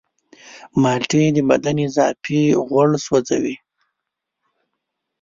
مالټې 0.81 1.23
د 1.35 1.37
بدن 1.49 1.77
اضافي 1.87 2.41
غوړ 2.67 2.89
سوځوي. 3.05 3.55